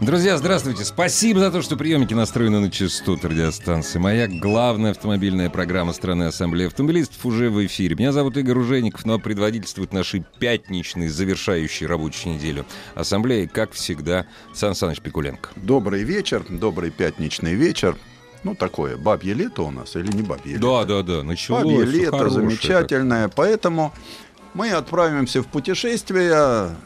[0.00, 0.84] Друзья, здравствуйте.
[0.84, 3.98] Спасибо за то, что приемники настроены на частоту радиостанции.
[3.98, 7.96] Моя главная автомобильная программа страны Ассамблеи автомобилистов уже в эфире.
[7.96, 13.72] Меня зовут Игорь Ужеников, но ну, а предводительствует нашей пятничной, завершающей рабочую неделю ассамблеи, как
[13.72, 15.48] всегда, Сан Саныч Пикуленко.
[15.56, 17.96] Добрый вечер, добрый пятничный вечер.
[18.44, 20.84] Ну, такое, бабье лето у нас или не бабье да, лето?
[20.86, 21.64] Да, да, да, началось.
[21.64, 23.28] Бабье лето, замечательное.
[23.28, 23.34] Так.
[23.34, 23.94] Поэтому
[24.52, 26.76] мы отправимся в путешествие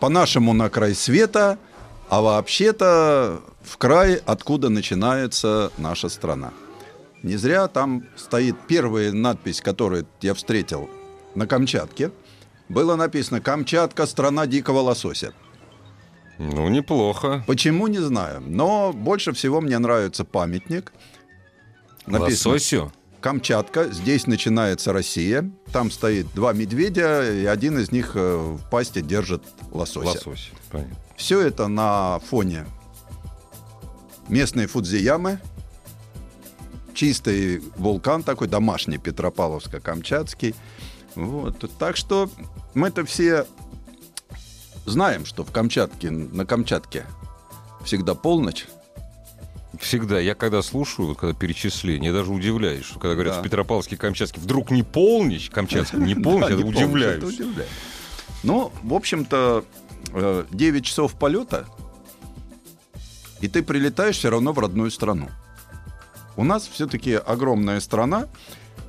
[0.00, 1.58] по-нашему на край света–
[2.08, 6.52] а вообще-то в край, откуда начинается наша страна.
[7.22, 10.90] Не зря там стоит первая надпись, которую я встретил
[11.34, 12.10] на Камчатке.
[12.68, 15.32] Было написано «Камчатка– страна дикого лосося».
[16.38, 17.44] Ну, неплохо.
[17.46, 18.42] Почему, не знаю.
[18.44, 20.92] Но больше всего мне нравится памятник.
[22.06, 22.92] Написано, Лососю?
[23.22, 25.50] Камчатка, здесь начинается Россия.
[25.72, 30.08] Там стоит два медведя, и один из них э, в пасте держит лосося.
[30.08, 30.96] Лосось, понятно.
[31.16, 32.66] Все это на фоне
[34.28, 35.38] местной Фудзиямы,
[36.94, 40.54] чистый вулкан такой, домашний Петропавловско-Камчатский.
[41.14, 41.64] Вот.
[41.78, 42.28] Так что
[42.74, 43.46] мы-то все
[44.84, 47.06] знаем, что в Камчатке, на Камчатке
[47.84, 48.66] всегда полночь.
[49.82, 50.20] Всегда.
[50.20, 53.40] Я когда слушаю, когда перечисление, я даже удивляюсь, что когда говорят, да.
[53.40, 57.40] что Петропавловский, Камчатский, вдруг не полночь, Камчатский не полночь, я удивляюсь.
[58.44, 59.64] Ну, в общем-то,
[60.50, 61.66] 9 э, часов полета,
[63.40, 65.28] и ты прилетаешь все равно в родную страну.
[66.36, 68.28] У нас все-таки огромная страна,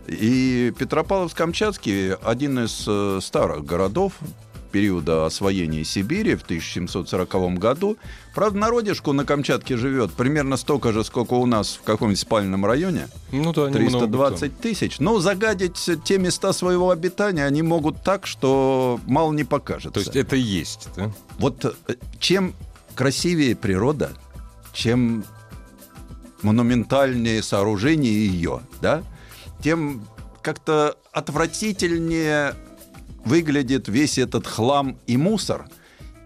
[0.06, 4.14] и Петропавловск-Камчатский один из э, старых городов,
[4.74, 7.96] периода освоения Сибири в 1740 году.
[8.34, 13.08] Правда, народишку на Камчатке живет примерно столько же, сколько у нас в каком-нибудь спальном районе.
[13.32, 15.00] Ну да, 320 тысяч.
[15.00, 19.92] Но загадить те места своего обитания они могут так, что мало не покажется.
[19.92, 21.12] То есть это есть, да?
[21.38, 22.56] Вот э, чем
[22.96, 24.12] красивее природа,
[24.74, 25.24] чем
[26.42, 29.04] монументальнее сооружение ее, да,
[29.64, 30.04] тем
[30.42, 32.56] как-то отвратительнее
[33.26, 35.68] выглядит весь этот хлам и мусор.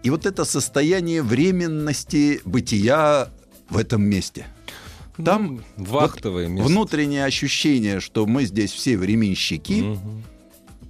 [0.02, 3.30] И вот это состояние временности бытия
[3.68, 4.46] в этом месте.
[5.16, 6.68] Ну, Там ну, вахтовое вот место.
[6.68, 9.82] внутреннее ощущение, что мы здесь все временщики.
[9.82, 10.22] Угу.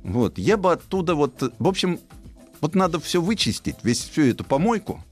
[0.04, 1.98] Вот, я бы оттуда вот, в общем,
[2.60, 5.02] вот надо все вычистить, весь всю эту помойку,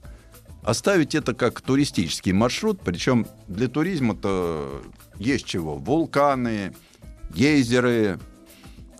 [0.62, 4.82] оставить это как туристический маршрут, причем для туризма-то
[5.18, 6.74] есть чего: вулканы,
[7.34, 8.18] гейзеры,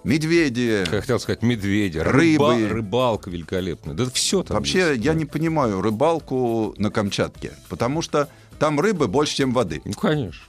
[0.07, 0.85] медведи.
[0.89, 2.55] Как хотел сказать, медведи, рыбы.
[2.55, 3.95] Рыба, рыбалка великолепная.
[3.95, 8.29] Да все там Вообще, есть, я не понимаю рыбалку на Камчатке, потому что
[8.59, 9.83] там рыбы больше, чем воды.
[9.85, 10.45] Ну, конечно.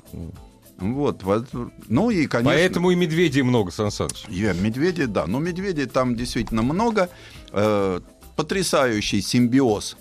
[0.78, 1.24] Вот,
[1.88, 2.52] ну и, конечно...
[2.52, 4.26] Поэтому и медведей много, Сан Саныч.
[4.30, 5.26] Я, медведи, да.
[5.26, 7.10] Ну, медведей там действительно много.
[7.52, 8.00] Э,
[8.36, 9.98] потрясающий симбиоз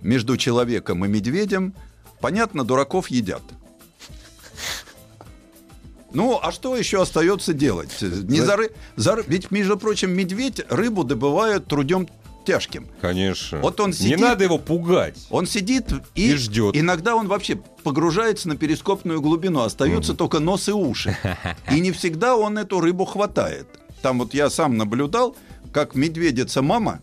[0.00, 1.74] между человеком и медведем.
[2.20, 3.42] Понятно, дураков едят.
[6.12, 7.90] Ну, а что еще остается делать?
[8.00, 8.58] Не за,
[8.96, 12.08] за, ведь, между прочим, медведь рыбу добывают трудем
[12.46, 12.86] тяжким.
[13.00, 13.60] Конечно.
[13.60, 15.18] Вот он сидит, Не надо его пугать.
[15.30, 16.76] Он сидит и, и ждет.
[16.76, 20.18] Иногда он вообще погружается на перископную глубину, остаются угу.
[20.18, 21.16] только нос и уши.
[21.72, 23.66] И не всегда он эту рыбу хватает.
[24.00, 25.36] Там вот я сам наблюдал,
[25.72, 27.00] как медведица мама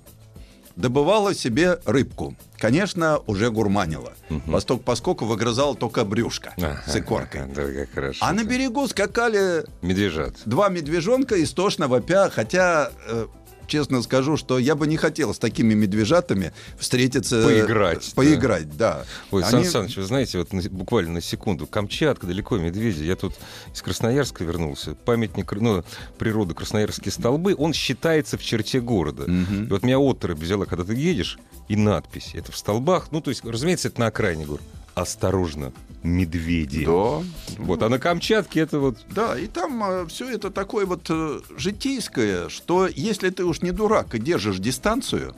[0.76, 2.36] добывала себе рыбку.
[2.58, 4.14] Конечно, уже гурманила.
[4.30, 4.80] Угу.
[4.86, 7.42] Поскольку выгрызала только брюшко ага, с икоркой.
[7.54, 8.20] Да, как хорошо.
[8.22, 10.36] А на берегу скакали Медвежат.
[10.46, 12.92] два медвежонка, истошно вопя, хотя...
[13.08, 13.28] Э,
[13.68, 17.44] честно скажу, что я бы не хотел с такими медвежатами встретиться.
[17.44, 18.14] Поиграть.
[18.16, 19.00] Поиграть, да.
[19.00, 19.06] да.
[19.32, 19.64] Ой, Они...
[19.64, 21.68] Сан Саныч, вы знаете, вот на, буквально на секунду.
[21.68, 23.04] Камчатка, далеко медведи.
[23.04, 23.34] Я тут
[23.74, 24.96] из Красноярска вернулся.
[24.96, 25.84] Памятник ну,
[26.18, 29.24] природы Красноярские столбы, он считается в черте города.
[29.24, 29.64] Угу.
[29.64, 31.38] И вот меня отрыв взяла, когда ты едешь,
[31.68, 32.32] и надпись.
[32.34, 33.08] Это в столбах.
[33.12, 34.64] Ну, то есть, разумеется, это на окраине города.
[34.96, 35.74] Осторожно,
[36.04, 36.86] медведи.
[36.86, 37.24] Да.
[37.58, 38.98] Вот, а на Камчатке это вот...
[39.10, 43.72] Да, и там э, все это такое вот э, житейское, что если ты уж не
[43.72, 45.36] дурак и держишь дистанцию,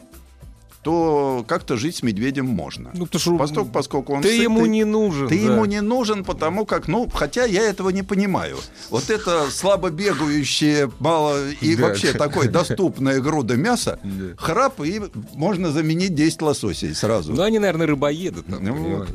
[0.85, 2.91] то как-то жить с медведем можно.
[2.93, 5.27] Ну, потому что поскольку, поскольку он ты сыт, ему не нужен.
[5.27, 5.53] Ты да.
[5.53, 8.57] ему не нужен, потому как, ну, хотя я этого не понимаю.
[8.91, 11.87] Вот это слабо бегающее, мало и да.
[11.87, 14.35] вообще такое доступное груда мяса, да.
[14.37, 15.01] храп, и
[15.33, 17.33] можно заменить 10 лососей сразу.
[17.33, 19.07] Ну, они, наверное, рыбоеды там, ну,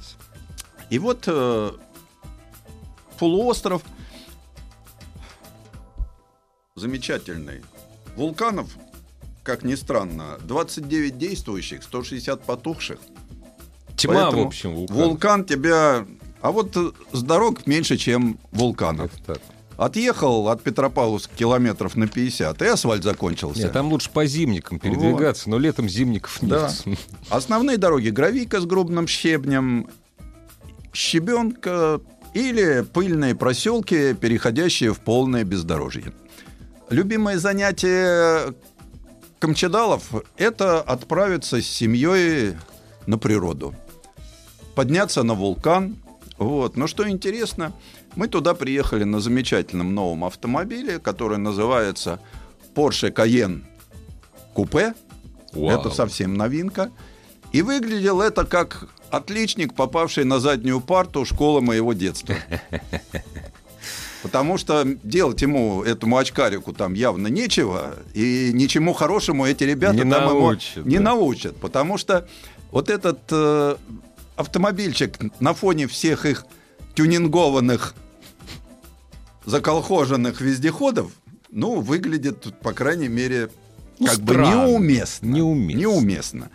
[0.91, 1.71] И вот э,
[3.19, 3.83] полуостров
[6.75, 7.63] замечательный.
[8.17, 8.69] Вулканов
[9.43, 12.99] как ни странно, 29 действующих, 160 потухших.
[13.97, 14.97] Тьма, Поэтому в общем, вулкан.
[14.97, 16.07] Вулкан тебя...
[16.41, 19.13] А вот э, с дорог меньше, чем вулканов.
[19.13, 19.41] Это так.
[19.77, 23.63] Отъехал от Петропавловска километров на 50, и асфальт закончился.
[23.63, 26.51] Нет, там лучше по зимникам передвигаться, но летом зимников нет.
[26.51, 26.73] Да.
[27.31, 29.89] Основные дороги гравийка с грубным щебнем,
[30.93, 32.01] щебенка
[32.35, 36.13] или пыльные проселки, переходящие в полное бездорожье.
[36.89, 38.55] Любимое занятие
[39.39, 42.57] камчедалов– это отправиться с семьей
[43.07, 43.75] на природу.
[44.75, 45.97] Подняться на вулкан.
[46.39, 46.77] Вот.
[46.77, 47.73] Но что интересно,
[48.17, 52.21] мы туда приехали на замечательном новом автомобиле, который называется
[52.75, 53.63] Porsche Cayenne
[54.55, 54.95] Coupe.
[55.53, 55.71] Вау.
[55.71, 56.91] Это совсем новинка.
[57.53, 62.37] И выглядел это как отличник, попавший на заднюю парту школы моего детства.
[64.23, 70.11] Потому что делать ему, этому очкарику, там явно нечего, и ничему хорошему эти ребята Не
[70.11, 71.03] там научат, не да.
[71.05, 71.57] научат.
[71.57, 72.29] Потому что
[72.71, 73.77] вот этот э,
[74.37, 76.45] автомобильчик на фоне всех их
[76.95, 77.95] тюнингованных,
[79.47, 81.11] заколхоженных вездеходов,
[81.51, 83.49] ну, выглядит, по крайней мере,
[83.99, 84.67] Ну, как бы странно.
[84.67, 85.27] неуместно.
[85.27, 85.81] Неуместно.
[85.81, 86.51] Неуместно.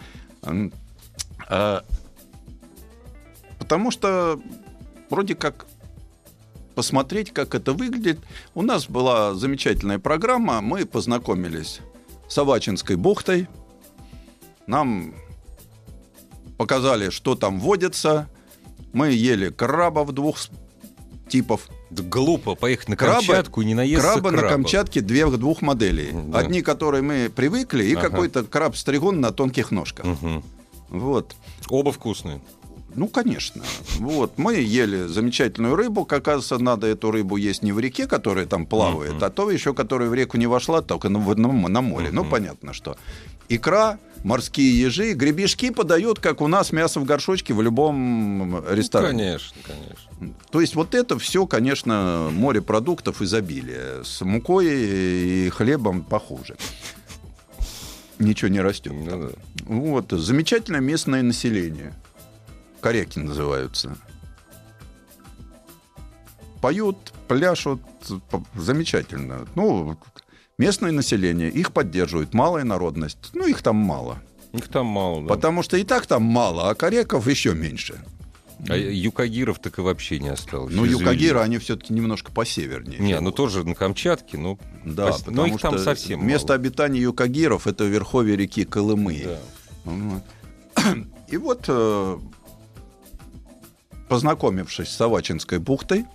[1.49, 1.83] А,
[3.59, 4.39] потому что
[5.09, 5.65] вроде как
[6.75, 8.19] посмотреть, как это выглядит.
[8.53, 10.61] У нас была замечательная программа.
[10.61, 11.79] Мы познакомились
[12.27, 13.47] с Авачинской бухтой.
[14.67, 15.13] Нам
[16.57, 18.27] показали, что там водится.
[18.93, 20.37] Мы ели крабов двух
[21.29, 21.69] типов.
[21.91, 24.51] Да глупо поехать на Камчатку и не наесться Крабы на крабов.
[24.55, 26.11] Камчатке две, двух моделей.
[26.13, 26.39] Да.
[26.39, 28.09] Одни, которые мы привыкли, и Ага.
[28.09, 30.05] какой-то краб-стригун на тонких ножках.
[30.05, 30.43] Мгм.
[30.99, 31.35] Вот.
[31.69, 32.41] Оба вкусные.
[32.95, 33.61] Ну, конечно.
[33.97, 34.37] Вот.
[34.37, 36.05] Мы ели замечательную рыбу.
[36.05, 39.73] Как оказывается, надо эту рыбу есть не в реке, которая там плавает, а то еще,
[39.73, 42.09] которая в реку не вошла, только на, на, на море.
[42.11, 42.97] Ну, понятно, что.
[43.47, 49.17] Икра, морские ежи, гребешки подают, как у нас мясо в горшочке в любом ресторане.
[49.17, 50.33] Конечно, конечно.
[50.49, 54.03] То есть вот это все, конечно, морепродуктов изобилия.
[54.03, 56.55] С мукой и хлебом похуже.
[58.19, 58.93] Ничего не растет.
[58.93, 59.29] Ну да.
[59.65, 61.93] Вот, замечательное местное население.
[62.81, 63.97] Коряки называются.
[66.61, 67.81] Поют, пляшут,
[68.55, 69.45] замечательно.
[69.55, 69.97] Ну,
[70.57, 73.31] местное население, их поддерживает, малая народность.
[73.33, 74.21] Ну, их там мало.
[74.53, 75.27] Их там мало, да.
[75.27, 78.03] Потому что и так там мало, а коряков еще меньше.
[78.67, 80.73] А юкагиров так и вообще не осталось.
[80.73, 82.99] Ну, юкагиры, они все-таки немножко посевернее.
[82.99, 84.57] Не, ну тоже на Камчатке, ну...
[84.83, 86.59] Да, пос- потому но их там совсем место мало.
[86.59, 89.21] обитания юкагиров это верховье реки Колымы.
[89.25, 89.39] Да.
[89.83, 90.23] Вот.
[91.27, 92.17] И вот, э,
[94.07, 96.05] познакомившись с Авачинской бухтой,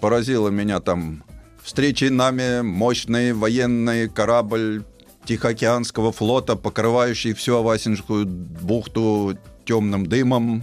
[0.00, 1.24] поразило меня там
[1.62, 4.84] встречей нами мощный военный корабль
[5.24, 10.62] Тихоокеанского флота, покрывающий всю Авасинскую бухту темным дымом.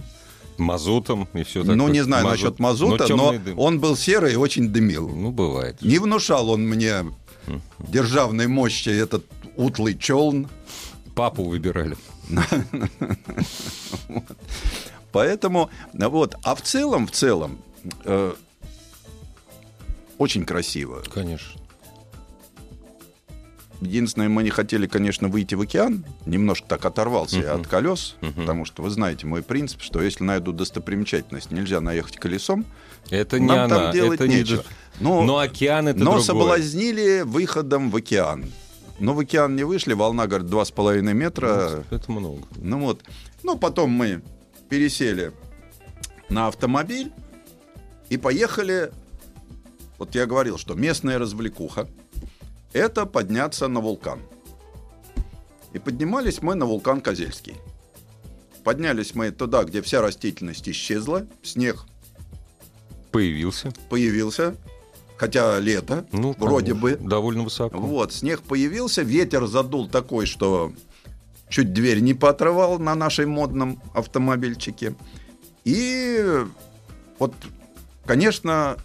[0.58, 1.76] Мазутом и все такое.
[1.76, 2.40] ну, не знаю Мазут.
[2.40, 3.58] насчет мазута, но дым.
[3.58, 5.08] он был серый и очень дымил.
[5.08, 5.82] Ну, бывает.
[5.82, 7.04] Не внушал он мне
[7.78, 9.24] державной мощи этот
[9.56, 10.48] утлый челн.
[11.14, 11.96] Папу выбирали.
[15.12, 17.58] Поэтому, ну вот, а в целом, в целом,
[18.04, 18.34] э,
[20.18, 21.02] очень красиво.
[21.12, 21.60] Конечно.
[23.84, 26.04] Единственное, мы не хотели, конечно, выйти в океан.
[26.26, 27.60] Немножко так оторвался Мгм.
[27.60, 28.32] от колес, Мгм.
[28.34, 32.64] потому что вы знаете мой принцип, что если найду достопримечательность, нельзя наехать колесом.
[33.10, 33.92] Это не нам там она.
[33.92, 34.64] делать это нечего.
[35.00, 35.04] Не...
[35.04, 36.22] Но, Но океан это но другое.
[36.22, 38.46] соблазнили выходом в океан.
[39.00, 41.84] Но в океан не вышли, волна, говорит, два с половиной метра.
[41.90, 42.42] Это много.
[42.56, 43.02] Ну вот.
[43.42, 44.22] Ну, потом мы
[44.68, 45.32] пересели
[46.30, 47.12] на автомобиль
[48.08, 48.90] и поехали.
[49.98, 51.88] Вот я говорил, что местная развлекуха–
[52.74, 54.20] это подняться на вулкан.
[55.72, 57.56] И поднимались мы на вулкан Козельский.
[58.62, 61.84] Поднялись мы туда, где вся растительность исчезла, снег
[63.10, 63.72] Появился.
[63.90, 64.56] появился,
[65.16, 67.08] хотя лето, Ну, вроде конечно, бы.
[67.08, 67.78] Довольно высоко.
[67.78, 70.72] Вот, снег появился, ветер задул такой, что
[71.48, 74.96] чуть дверь не поотрывал на нашей модном автомобильчике.
[75.64, 76.44] И
[77.18, 77.34] вот,
[78.06, 78.76] конечно,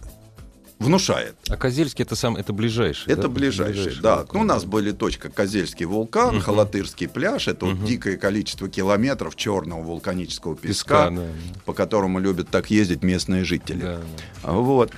[0.80, 1.36] внушает.
[1.48, 3.12] А Козельский это сам, это ближайший.
[3.12, 3.28] Это да?
[3.28, 4.16] ближайший, да.
[4.18, 6.40] вулкан, Ну, у нас были точка Козельский вулкан, Мгм.
[6.42, 7.46] Халатырский пляж.
[7.48, 7.86] Это вот Мгм.
[7.86, 11.26] дикое количество километров черного вулканического песка, Песка, да.
[11.66, 13.82] по которому любят так ездить местные жители.
[13.82, 14.00] Да,
[14.42, 14.52] да.
[14.52, 14.90] Вот.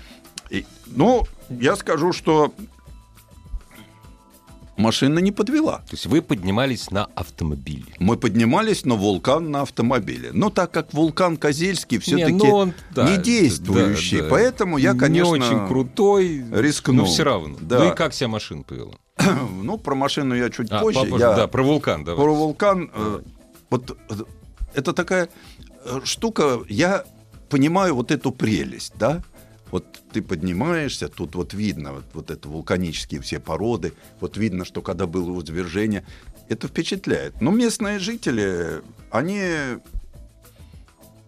[0.50, 2.54] И, ну, я скажу, что
[4.76, 5.78] машина не подвела.
[5.78, 7.84] То есть вы поднимались на автомобиле.
[7.98, 10.30] Мы поднимались на вулкан на автомобиле.
[10.32, 14.30] Но так как вулкан Козельский все-таки Не, ну он, да, не действующий, да, да.
[14.30, 16.96] поэтому я, Не конечно, очень крутой, рискнул.
[16.98, 17.56] но все равно.
[17.60, 17.78] Да.
[17.84, 18.94] Ну и как себя машина повела?
[19.62, 21.00] ну, про машину я чуть А, позже.
[21.00, 22.24] попозже, Я да, про вулкан, давай.
[22.24, 22.90] про вулкан.
[22.94, 23.20] э,
[23.70, 24.14] вот э,
[24.74, 25.28] это такая
[25.84, 27.04] э, штука, я
[27.50, 29.22] понимаю вот эту прелесть, да?
[29.72, 34.82] Вот ты поднимаешься, тут вот видно вот, вот это вулканические все породы, вот видно, что
[34.82, 36.04] когда было извержение,
[36.48, 37.40] это впечатляет.
[37.40, 39.40] Но местные жители, они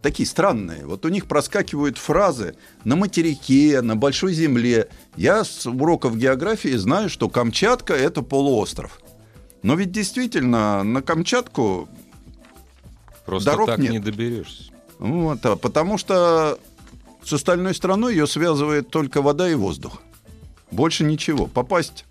[0.03, 0.85] такие странные.
[0.85, 4.89] Вот у них проскакивают фразы на материке, на большой земле.
[5.17, 9.01] Я с уроков географии знаю, что Камчатка это полуостров.
[9.63, 11.89] Но ведь действительно на Камчатку
[13.25, 13.93] Просто дорог так нет.
[13.93, 14.65] не доберешься.
[14.99, 16.59] вот, а потому что
[17.25, 20.01] с остальной страной ее связывает только вода и воздух.
[20.71, 21.47] Больше ничего.
[21.47, 22.05] Попасть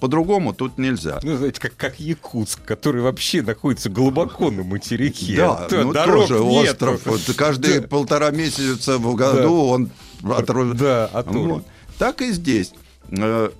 [0.00, 1.18] по-другому тут нельзя.
[1.22, 5.36] Ну, знаете, как, как Якутск, который вообще находится глубоко на материке.
[5.36, 6.70] Да, То ну дорог тоже нету.
[6.70, 7.06] остров.
[7.06, 7.88] Вот каждые Да.
[7.88, 9.48] полтора месяца в году Да.
[9.50, 9.90] он
[10.22, 11.48] отру- Да, оторван.
[11.48, 11.64] Вот.
[11.98, 12.72] Так и здесь.
[13.10, 13.50] Э,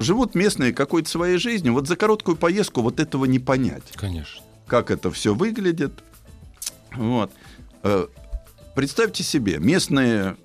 [0.00, 1.72] Живут местные какой-то своей жизнью.
[1.72, 3.84] Вот за короткую поездку вот этого не понять.
[3.94, 4.42] Конечно.
[4.66, 5.92] как это все выглядит.
[6.96, 7.30] Вот.
[8.74, 10.36] Представьте себе, местные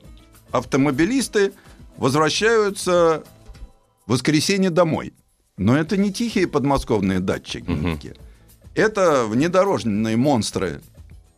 [0.51, 1.53] автомобилисты
[1.98, 3.24] возвращаются
[4.05, 5.13] в воскресенье домой.
[5.57, 8.15] Но это не тихие подмосковные датчики.
[8.75, 10.81] Это внедорожные монстры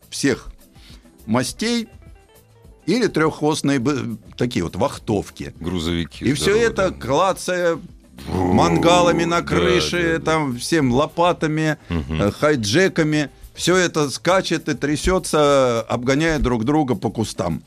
[0.10, 0.50] всех
[1.26, 1.88] мастей
[2.86, 3.82] или треххвостные
[4.38, 5.54] такие вот вахтовки.
[5.60, 6.26] Грузовики.
[6.26, 7.00] И все здоровые, это да.
[7.00, 7.80] клацая
[8.28, 10.26] мангалами на крыше, да, да.
[10.26, 13.30] там всем лопатами, э, хайджеками.
[13.62, 17.64] Все это скачет и трясется, обгоняя друг друга по кустам.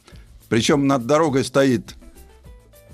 [0.48, 1.94] Причем над дорогой стоит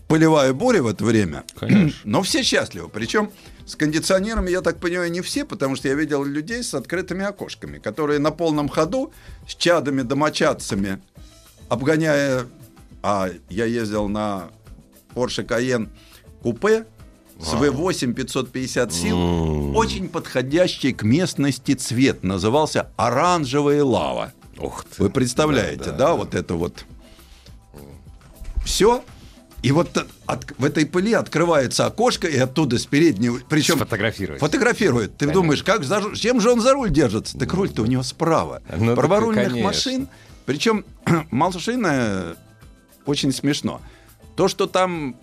[0.07, 1.45] полевая буря в это время.
[1.59, 1.99] Конечно.
[2.05, 2.91] Но все счастливы.
[2.91, 3.31] Причем
[3.65, 7.79] с кондиционерами, я так понимаю, не все, потому что я видел людей с открытыми окошками,
[7.79, 9.15] которые на полном ходу
[9.49, 11.01] с чадами, домочадцами,
[11.71, 12.45] обгоняя...
[13.03, 14.51] А я ездил на
[15.15, 15.89] Porsche Cayenne
[16.43, 16.85] купе
[17.43, 19.77] с V8 550 сил, М.
[19.77, 24.33] очень подходящий к местности цвет, назывался оранжевая лава.
[24.59, 25.03] Ух ты.
[25.05, 26.85] Вы представляете, да, вот это вот
[28.65, 29.03] все.
[29.63, 29.95] И вот
[30.27, 34.41] от- в этой пыли открывается окошко, и оттуда с переднего, причем Сфотографировать.
[34.41, 35.13] фотографирует.
[35.19, 35.43] Ты Конечно.
[35.43, 37.39] думаешь, как за чем же он за руль держится?
[37.39, 38.63] Так руль-то у него справа.
[38.75, 39.63] Ну, Праворульных конечно.
[39.67, 40.09] машин,
[40.47, 40.85] причем
[41.31, 42.37] машина
[43.05, 43.83] очень смешно.
[44.35, 45.15] То, что там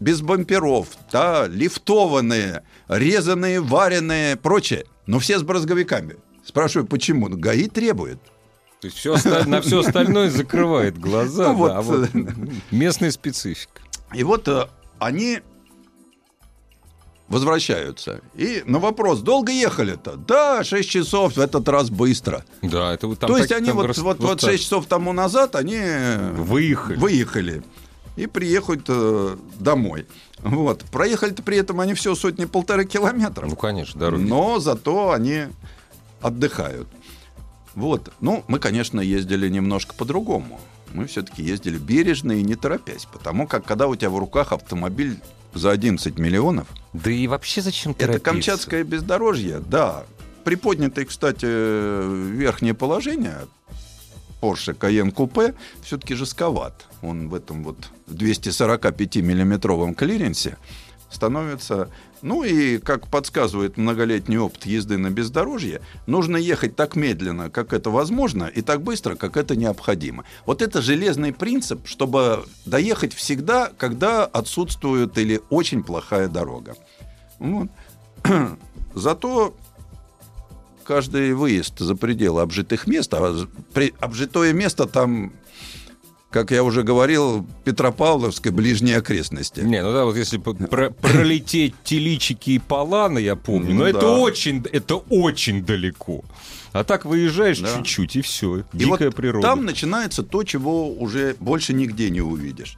[0.00, 6.16] без бамперов, да, лифтованные, резаные, вареные, прочее, но все с брызговиками.
[6.44, 7.28] Спрашиваю, почему?
[7.28, 8.20] Ну, ГАИ требует.
[8.80, 11.52] То есть оста- на все остальное закрывает глаза.
[11.52, 12.24] Ну, да, а вот, вот
[12.70, 13.80] местная специфика.
[14.14, 14.66] И вот э,
[15.00, 15.40] они
[17.28, 18.20] возвращаются.
[18.34, 20.16] И на вопрос, долго ехали-то?
[20.16, 22.44] Да, 6 часов, в этот раз быстро.
[22.62, 25.12] Да, это вот там То есть они вот, рас- вот, вот так 6 часов тому
[25.12, 25.78] назад они
[26.32, 26.96] Выехали.
[26.96, 27.62] выехали
[28.18, 30.06] и приехают э, домой.
[30.40, 30.84] Вот.
[30.84, 33.48] Проехали-то при этом они все сотни-полторы километров.
[33.48, 34.22] Ну, конечно, дороги.
[34.22, 35.44] Но зато они
[36.20, 36.88] отдыхают.
[37.74, 38.12] Вот.
[38.20, 40.60] Ну, мы, конечно, ездили немножко по-другому.
[40.92, 43.04] Мы все-таки ездили бережно и не торопясь.
[43.04, 45.18] Потому как, когда у тебя в руках автомобиль
[45.54, 48.24] за 11 миллионов, Да и вообще зачем это торопиться?
[48.24, 50.04] Камчатское бездорожье, да.
[50.44, 53.46] Приподнятое, кстати, верхнее положение
[54.40, 56.87] Porsche Cayenne Coupe все-таки жестковат.
[57.02, 57.76] Он в этом вот
[58.08, 60.56] 245-миллиметровом клиренсе
[61.10, 61.90] становится...
[62.20, 67.90] Ну и, как подсказывает многолетний опыт езды на бездорожье, нужно ехать так медленно, как это
[67.90, 70.24] возможно, и так быстро, как это необходимо.
[70.44, 76.74] Вот это железный принцип, чтобы доехать всегда, когда отсутствует или очень плохая дорога.
[77.38, 77.68] Вот.
[78.94, 79.54] Зато
[80.88, 83.46] каждый выезд за пределы обжитых мест, а
[84.00, 85.32] обжитое место там,
[86.30, 89.60] как я уже говорил, Петропавловской ближние окрестности.
[89.60, 94.00] Не, ну да, вот если про- пролететь Теличики и Паланы, я помню, Ну но это
[94.00, 94.16] да.
[94.18, 96.22] очень, это очень далеко.
[96.72, 97.76] А так выезжаешь Да.
[97.76, 98.58] чуть-чуть, и все.
[98.58, 99.46] И Дикая вот природа.
[99.48, 102.76] там начинается то, чего уже больше нигде не увидишь.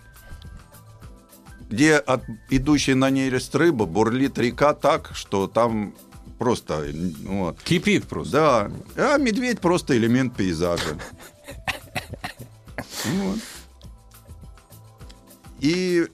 [1.69, 5.95] Где от идущей на нерест рыба бурлит река так, что там
[6.38, 6.85] просто...
[6.92, 7.61] ну, Вот.
[7.62, 8.71] Кипит просто.
[8.97, 10.97] Да, а медведь просто элемент пейзажа.
[13.05, 13.39] Вот.
[15.61, 16.07] И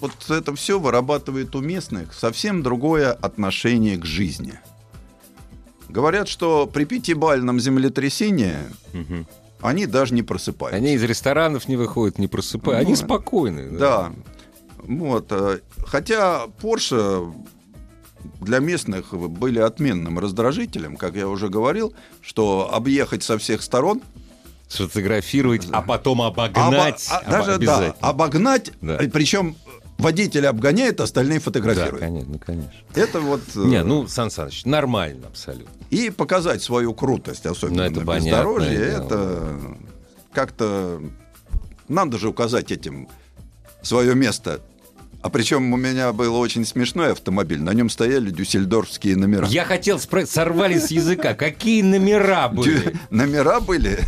[0.00, 4.58] вот это все вырабатывает у местных совсем другое отношение к жизни.
[5.88, 8.56] Говорят, что при пятибальном землетрясении
[8.92, 9.26] Мгм.
[9.60, 10.76] они даже не просыпаются.
[10.76, 12.82] Они из ресторанов не выходят, не просыпают.
[12.82, 13.78] Ну, Они спокойны.
[13.78, 14.12] Да.
[14.78, 15.26] Вот.
[15.30, 17.32] э, Хотя Porsche
[18.40, 24.02] для местных были отменным раздражителем, как я уже говорил, что объехать со всех сторон,
[24.74, 27.06] Сфотографировать, а потом обогнать.
[27.10, 28.98] оба- а, даже да, обогнать, Да.
[29.12, 29.56] причем
[29.98, 32.00] водитель обгоняет, остальные Да, фотографируют.
[32.00, 32.72] конечно, ну, конечно.
[32.94, 33.42] Это вот...
[33.54, 35.70] э, Не, ну, Сан Саныч, нормально абсолютно.
[35.90, 39.04] И показать свою крутость, особенно Ну, это на бездорожье, дело.
[39.04, 39.56] это
[40.32, 41.00] как-то...
[41.88, 43.08] Надо же указать этим
[43.82, 44.60] свое место.
[45.24, 47.58] А причем у меня был очень смешной автомобиль.
[47.62, 49.46] На нем стояли дюссельдорфские номера.
[49.46, 52.96] Я хотел спросить, сорвали с языка, какие номера Дю- были?
[53.08, 54.00] Номера были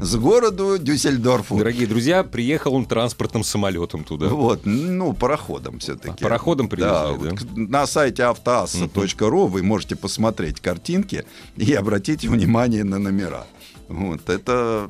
[0.00, 1.56] с городу Дюссельдорфу.
[1.58, 4.28] Дорогие друзья, приехал он транспортным самолетом туда.
[4.28, 6.14] Вот, ну, пароходом все-таки.
[6.22, 7.10] А, пароходом привезли, да?
[7.14, 11.24] вот На сайте автоасса.ру вы можете посмотреть картинки
[11.56, 13.48] и обратите внимание на номера.
[13.88, 14.88] Вот, это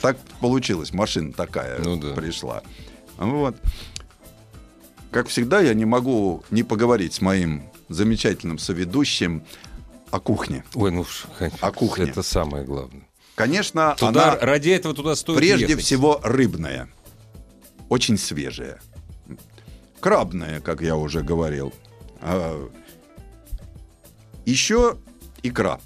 [0.00, 2.10] так получилось, машина такая Ну да.
[2.10, 2.62] пришла.
[3.18, 3.56] Вот.
[5.14, 9.44] Как всегда, я не могу не поговорить с моим замечательным соведущим
[10.10, 10.64] о кухне.
[10.74, 11.06] Ой, ну,
[11.60, 12.06] О кухне.
[12.06, 13.06] это самое главное.
[13.36, 15.84] Конечно, Туда, она ради этого туда стоит прежде ехать.
[15.84, 16.88] всего рыбная,
[17.88, 18.80] очень свежая,
[20.00, 21.72] крабная, как я уже говорил.
[22.20, 22.68] А,
[24.44, 24.96] Еще
[25.44, 25.78] икра.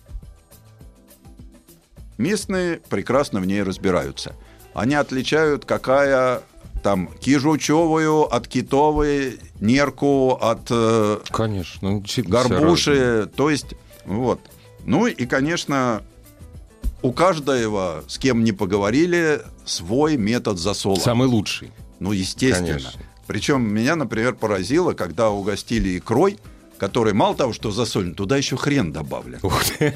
[2.16, 4.35] Местные прекрасно в ней разбираются.
[4.73, 6.40] Они отличают, какая
[6.82, 11.90] там кижучевую от китовой, нерку от э, Конечно.
[11.90, 14.40] ну, горбуши, то есть вот.
[14.85, 16.02] Ну и, конечно,
[17.02, 20.97] у каждого, с кем не поговорили, свой метод засола.
[20.97, 21.73] Самый лучший.
[22.00, 22.78] Ну, естественно.
[22.78, 23.00] Конечно.
[23.26, 26.38] Причем меня, например, поразило, когда угостили икрой,
[26.78, 29.40] которой мало того, что засолен, туда еще хрен добавлен.
[29.78, 29.94] Ты.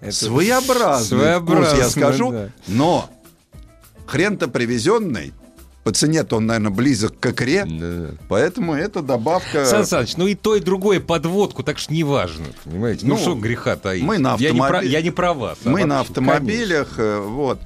[0.10, 2.30] Своеобразный вкус, я скажу.
[2.30, 2.50] да.
[2.68, 3.10] Но
[4.06, 5.32] хрен-то привезенный,
[5.84, 8.10] по цене-то он, наверное, близок к икре, Да.
[8.28, 9.64] поэтому эта добавка...
[9.66, 13.04] Сан Саныч, ну и то, и другое подводку, так что неважно, понимаете?
[13.06, 14.04] Ну, Ну, что греха таить?
[14.04, 15.58] мы на я, не про, автомобиль- я не про вас.
[15.64, 17.58] а Мы на вообще, автомобилях, э, вот.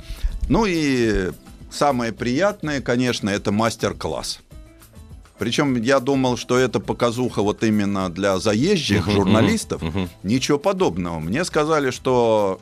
[0.48, 1.30] Ну и
[1.70, 4.40] самое приятное, конечно, это мастер-класс.
[5.38, 9.82] Причем я думал, что это показуха вот именно для заезжих Мгм, журналистов.
[9.82, 10.08] мгм.
[10.22, 11.18] Ничего подобного.
[11.20, 12.58] Мне сказали, что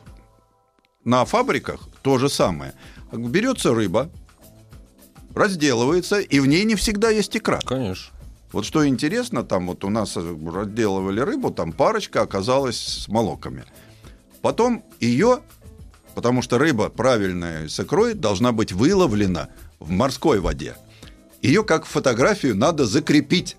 [1.05, 2.73] на фабриках то же самое.
[3.13, 4.09] Берется рыба,
[5.35, 7.59] разделывается, и в ней не всегда есть икра.
[7.65, 8.13] Конечно.
[8.51, 13.65] Вот что интересно, там вот у нас разделывали рыбу, там парочка оказалась с молоками.
[14.41, 15.41] Потом ее,
[16.13, 20.75] потому что рыба правильная с икрой должна быть выловлена в морской воде.
[21.41, 23.57] Ее как фотографию надо закрепить,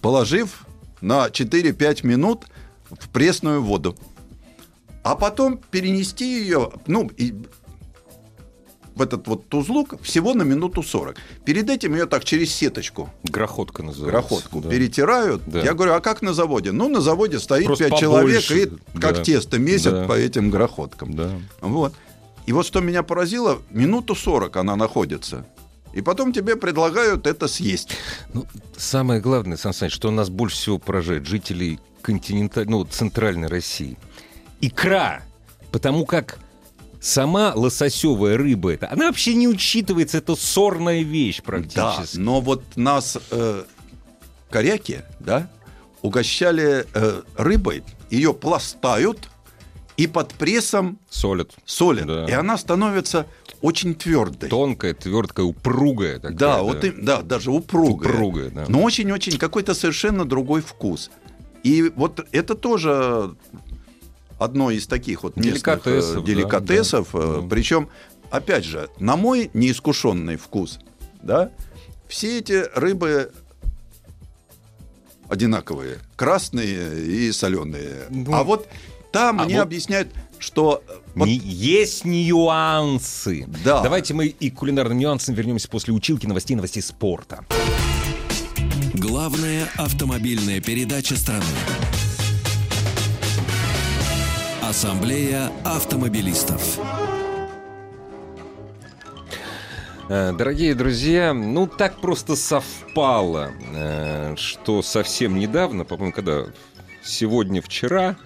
[0.00, 0.66] положив
[1.00, 2.46] на 4-5 минут
[2.90, 3.96] в пресную воду.
[5.02, 7.34] А потом перенести ее, ну, и
[8.96, 11.16] в этот вот тузлук всего на минуту 40.
[11.44, 14.10] Перед этим ее так через сеточку Грохотка называется.
[14.10, 14.70] грохотку да.
[14.70, 15.42] перетирают.
[15.46, 15.60] Да.
[15.62, 16.72] Я говорю, а как на заводе?
[16.72, 19.22] Ну, на заводе стоит Просто пять человек побольше, и как да.
[19.22, 20.06] тесто месят Да.
[20.06, 21.14] по этим грохоткам.
[21.14, 21.30] Да.
[21.60, 21.92] Вот.
[22.46, 25.46] И вот что меня поразило, минуту 40 она находится.
[25.92, 27.90] И потом тебе предлагают это съесть.
[28.32, 33.98] Ну, самое главное, Сан Саныч, что нас больше всего поражает жителей континентальной, ну, центральной России.
[34.62, 35.22] Икра.
[35.70, 36.38] Потому как
[37.06, 42.18] сама лососевая рыба, это, она вообще не учитывается, это сорная вещь Да, практически.
[42.18, 43.62] но вот нас э,
[44.50, 45.48] коряки, да,
[46.02, 49.28] угощали э, рыбой, ее пластают
[49.96, 51.52] и под прессом Солят.
[51.64, 52.06] солят.
[52.06, 52.26] Да.
[52.26, 53.26] И она становится
[53.62, 54.50] очень твердой.
[54.50, 56.16] Тонкая, твердая, упругая.
[56.18, 58.12] такая, Да, вот и, да, даже упругая.
[58.12, 58.64] Упругая, да.
[58.68, 61.10] Но очень-очень какой-то совершенно другой вкус.
[61.62, 63.34] И вот это тоже
[64.38, 67.08] одно из таких вот местных, Деликатесов, э, да, деликатесов.
[67.12, 67.48] да, э, да.
[67.48, 67.88] Причем,
[68.30, 70.78] опять же, на мой неискушенный вкус,
[71.22, 71.50] да,
[72.08, 73.32] все эти рыбы
[75.28, 78.04] одинаковые, красные и соленые.
[78.10, 78.68] Ну, а вот
[79.12, 83.46] там а мне вот- объясняют, что вот Не- есть нюансы.
[83.64, 83.82] Да.
[83.82, 87.44] Давайте мы и к кулинарным нюансам вернемся после училки новостей, новостей спорта.
[88.94, 91.44] Главная автомобильная передача страны.
[94.68, 96.80] Ассамблея автомобилистов.
[100.08, 106.46] Э, Дорогие друзья, ну так просто совпало, э, что совсем недавно, по-моему, когда
[107.04, 108.16] сегодня-вчера,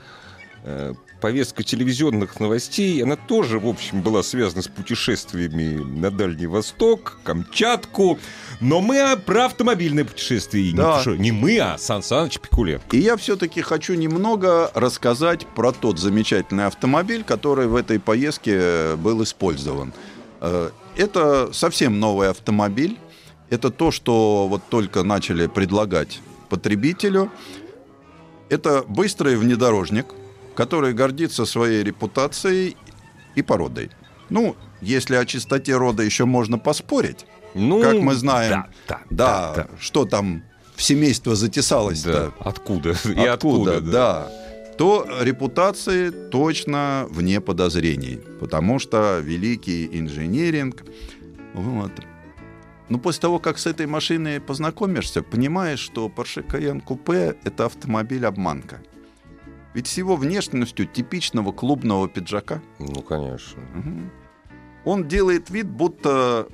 [0.65, 7.19] э, повестка телевизионных новостей, она тоже, в общем, была связана с путешествиями на Дальний Восток,
[7.25, 8.19] Камчатку,
[8.61, 10.73] но мы а, про автомобильное путешествие.
[10.73, 10.99] Не Да.
[10.99, 12.81] пишу- Не, мы, а Сан Саныч Пикуле.
[12.93, 18.97] И я все-таки хочу немного рассказать про тот замечательный автомобиль, который в этой поездке э,
[18.97, 19.93] был использован.
[20.41, 22.99] Э, Это совсем новый автомобиль.
[23.49, 27.31] Это то, что вот только начали предлагать потребителю.
[28.49, 30.07] Это быстрый внедорожник,
[30.61, 32.77] который гордится своей репутацией
[33.35, 33.91] и породой.
[34.29, 39.55] Ну, если о чистоте рода еще можно поспорить, Ну, как мы знаем, да, да, да,
[39.55, 40.43] да, что там
[40.77, 42.51] в семейство затесалось-то, да.
[42.51, 42.91] Откуда?
[43.05, 44.29] И откуда, откуда, да.
[44.77, 50.85] то репутации точно вне подозрений, потому что великий инженеринг,
[51.55, 51.93] вот.
[52.91, 58.81] Но после того, как с этой машиной познакомишься, понимаешь, что Porsche Cayenne Coupe— это автомобиль-обманка.
[59.75, 63.63] Ведь с его внешностью типичного клубного пиджака Ну, конечно.
[63.75, 64.11] Мгм.
[64.85, 66.49] Он делает вид, будто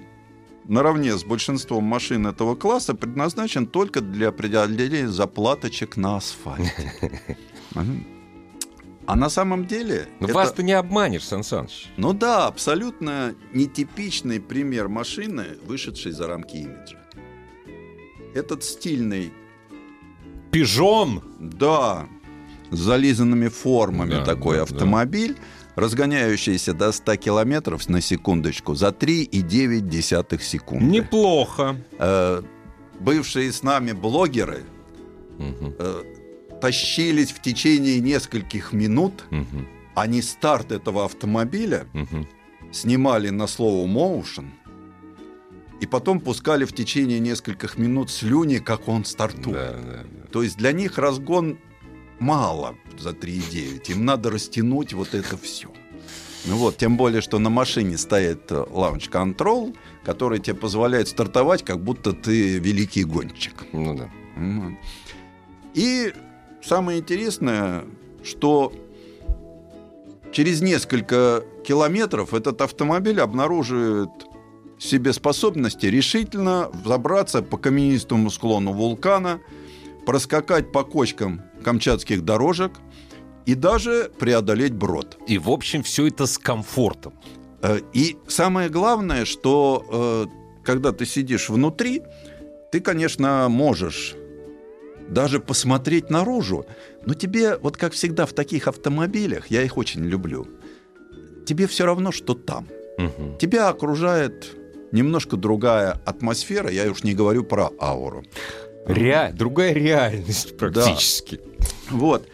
[0.65, 6.93] наравне с большинством машин этого класса предназначен только для преодоления заплаточек на асфальте.
[9.09, 10.09] А на самом деле...
[10.19, 11.93] Это- вас ты не обманешь, Сан Саныч.
[11.97, 16.99] Ну да, абсолютно нетипичный пример машины, вышедшей за рамки имиджа.
[18.35, 19.33] Этот стильный,
[20.51, 21.23] Пижон!
[21.39, 22.09] да,
[22.71, 25.37] с зализанными формами Да, такой да, автомобиль,
[25.77, 30.87] разгоняющийся до 100 километров на секундочку за 3,9 секунды.
[30.87, 31.77] Неплохо.
[31.99, 32.43] Э,
[33.01, 34.65] бывшие с нами блогеры
[35.39, 36.03] Мгм, э,
[36.61, 42.27] тащились в течение нескольких минут, мгм, они старт этого автомобиля мгм.
[42.73, 44.47] снимали на слово motion
[45.81, 49.57] и потом пускали в течение нескольких минут слюни, как он стартует.
[49.57, 50.29] Да, да, да.
[50.33, 51.59] То есть для них разгон
[52.19, 53.93] мало за 3,9.
[53.93, 55.69] Им надо растянуть вот это все.
[56.47, 59.75] Ну вот, тем более, что на машине стоит лаунч контрол,
[60.05, 63.65] который тебе позволяет стартовать, как будто ты великий гонщик.
[63.73, 64.11] Ну да.
[65.75, 66.13] И
[66.63, 67.85] самое интересное,
[68.23, 68.73] что
[70.31, 74.11] через несколько километров этот автомобиль обнаруживает
[74.79, 79.41] себе способности решительно взобраться по каменистому склону вулкана,
[80.05, 82.73] проскакать по кочкам камчатских дорожек
[83.49, 85.19] и даже преодолеть брод.
[85.31, 87.13] И, в общем, все это с комфортом.
[87.63, 90.27] Э, И самое главное, что э,
[90.65, 92.03] когда ты сидишь внутри,
[92.73, 94.15] ты, конечно, можешь
[95.09, 96.65] даже посмотреть наружу,
[97.07, 100.47] но тебе, вот как всегда в таких автомобилях, я их очень люблю,
[101.47, 102.67] тебе все равно, что там.
[102.99, 103.39] Мгм.
[103.39, 104.57] Тебя окружает
[104.93, 108.23] немножко другая атмосфера, я уж не говорю про ауру.
[108.89, 111.41] Ре- Другая реальность практически.
[111.91, 112.29] Вот.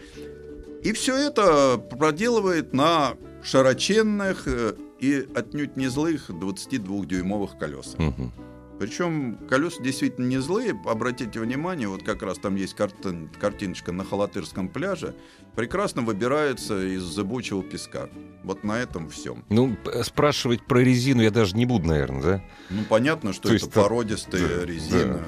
[0.83, 7.99] И все это проделывает на широченных э, и отнюдь не злых 22-дюймовых колесах.
[7.99, 8.33] Мгм.
[8.79, 10.75] Причем колеса действительно не злые.
[10.87, 15.15] Обратите внимание, вот как раз там есть картин- картиночка на Халатырском пляже.
[15.55, 18.09] Прекрасно выбирается из зыбучего песка.
[18.43, 19.45] Вот на этом всем.
[19.51, 22.45] Ну, спрашивать про резину я даже не буду, наверное, да?
[22.71, 25.21] Ну, понятно, что То это есть породистая да, резина.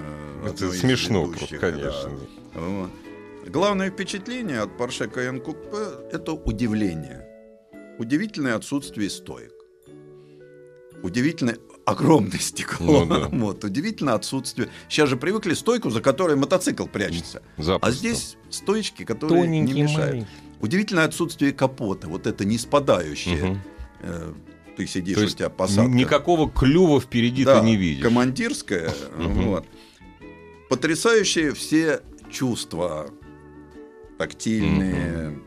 [0.42, 0.48] да.
[0.50, 1.70] Это смешно, ведущих, просто, да.
[1.72, 2.10] конечно.
[2.54, 2.90] Вот.
[3.46, 7.26] Главное впечатление от Porsche Cayenne Coupe– это удивление.
[7.98, 9.52] Удивительное отсутствие стоек.
[11.02, 13.04] Удивительное огромное стекло.
[13.04, 13.28] Ну да.
[13.32, 14.70] вот, удивительное отсутствие.
[14.88, 17.42] Сейчас же привыкли стойку, за которой мотоцикл прячется.
[17.58, 17.86] Запросто.
[17.86, 20.10] А здесь стоечки, которые Тоненький, не мешают.
[20.10, 20.30] маленький.
[20.60, 22.08] Удивительное отсутствие капота.
[22.08, 23.36] Вот это не спадающее.
[23.44, 23.60] Мгм.
[24.00, 24.32] Э,
[24.78, 25.90] Ты сидишь, То у есть тебя посадка.
[25.90, 28.02] никакого клюва впереди Да, ты не видишь.
[28.02, 28.90] Командирская.
[29.18, 29.42] Мгм.
[29.48, 29.66] вот.
[30.70, 33.10] Потрясающие все чувства.
[34.18, 35.38] Тактильные,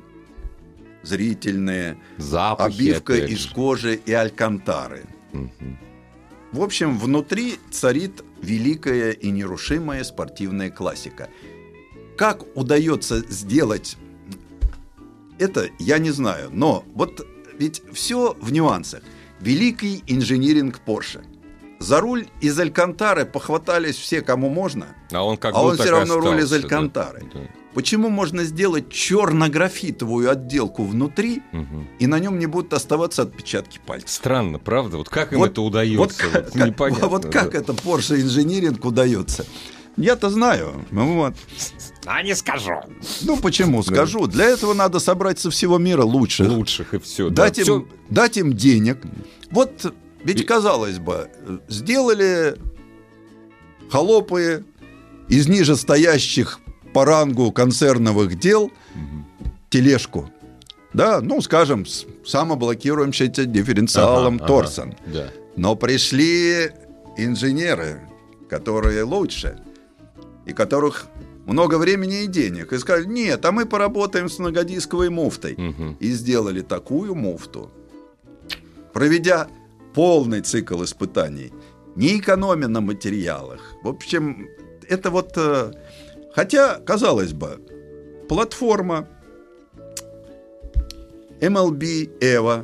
[1.03, 1.97] зрительные.
[2.17, 5.06] Запахи, обивка из кожи и алькантары.
[5.32, 5.80] Мгм.
[6.51, 11.30] В общем, внутри царит великая и нерушимая спортивная классика.
[12.17, 13.97] Как удается сделать
[15.39, 16.49] это, я не знаю.
[16.51, 17.25] Но вот
[17.58, 19.03] ведь все в нюансах.
[19.39, 21.23] Великий инжиниринг Porsche.
[21.80, 24.88] За руль из Алькантары похватались все, кому можно.
[25.12, 26.77] А он как а он все равно руль из остался, да.
[26.77, 27.23] Алькантары.
[27.34, 27.39] Да.
[27.78, 31.88] Почему можно сделать черно-графитовую отделку внутри, Мгм.
[32.00, 34.10] и на нем не будут оставаться отпечатки пальцев?
[34.10, 34.98] Странно, правда?
[34.98, 36.00] Вот как им Вот- это удается?
[36.00, 37.08] Вот, Вот как, непонятно.
[37.08, 37.60] вот как да.
[37.60, 39.46] это Porsche инжиниринг удается?
[39.96, 40.88] Я-то знаю.
[40.90, 41.36] Ну Вот.
[42.08, 42.72] А не скажу.
[43.22, 43.84] Ну почему?
[43.84, 44.26] Скажу.
[44.26, 46.50] Для этого надо собрать со всего мира лучших.
[46.50, 47.30] Лучших и все.
[47.30, 49.04] дать, им, дать им денег.
[49.52, 51.30] Вот ведь, И- казалось бы,
[51.68, 52.58] сделали
[53.92, 54.66] холопы
[55.30, 56.60] из нижестоящих
[56.97, 58.71] по рангу концерновых дел
[59.69, 60.31] тележку.
[60.93, 64.95] Да, ну, скажем, с самоблокирующимся дифференциалом Торсон.
[65.05, 65.27] Да.
[65.55, 66.71] Но пришли
[67.15, 68.01] инженеры,
[68.49, 69.60] которые лучше,
[70.47, 71.05] и которых
[71.45, 75.53] много времени и денег, и сказали, нет, а мы поработаем с многодисковой муфтой.
[75.55, 75.97] Мгм.
[75.99, 77.69] И сделали такую муфту,
[78.91, 79.47] проведя
[79.93, 81.53] полный цикл испытаний,
[81.95, 83.75] не экономя на материалах.
[83.83, 84.47] В общем,
[84.89, 85.38] это вот...
[86.38, 87.60] Хотя, казалось бы,
[88.30, 89.08] платформа
[91.41, 92.63] MLB Evo,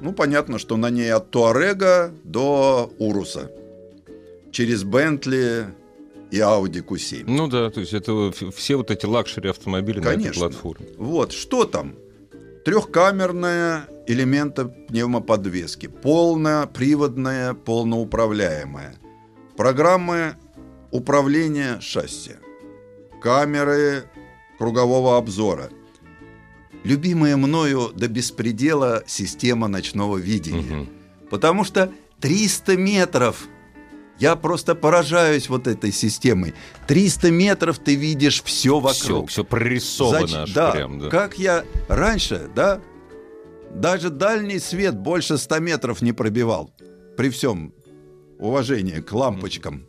[0.00, 3.52] ну, понятно, что на ней от Touareg'а до Уруса.
[4.50, 5.66] через Бентли
[6.32, 7.22] и Audi Q7.
[7.28, 10.24] Ну да, то есть это все вот эти luxury автомобили Конечно.
[10.24, 10.86] на этой платформе.
[10.96, 11.94] Вот, что там?
[12.64, 18.96] Трехкамерная элементы пневмоподвески, полноприводная, полноуправляемая.
[19.56, 20.34] Программы
[20.90, 22.32] управления шасси,
[23.20, 24.04] камеры
[24.58, 25.70] кругового обзора,
[26.84, 30.82] любимая мною до беспредела система ночного видения.
[30.82, 30.88] Угу.
[31.30, 33.48] Потому что 300 метров
[34.18, 36.54] я просто поражаюсь вот этой системой.
[36.88, 39.28] 300 метров ты видишь все вокруг.
[39.28, 40.36] Все, все прорисовано Зач...
[40.36, 40.98] аж да, прям.
[40.98, 41.08] Да.
[41.08, 42.80] Как я раньше, да,
[43.70, 46.72] даже дальний свет больше 100 метров не пробивал.
[47.16, 47.72] При всем
[48.38, 49.87] уважении к лампочкам.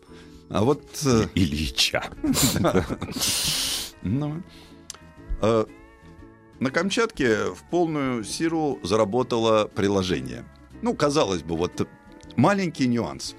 [0.50, 0.84] А вот...
[1.06, 2.04] Э, Ильича.
[4.02, 4.42] Ну,
[5.42, 5.66] э,
[6.62, 10.46] на Камчатке в полную силу заработало приложение.
[10.82, 11.86] Ну, казалось бы, вот
[12.38, 13.36] маленький нюанс.